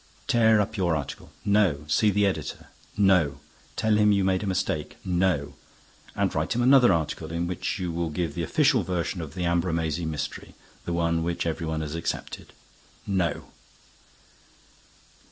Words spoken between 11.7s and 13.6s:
has accepted." "No."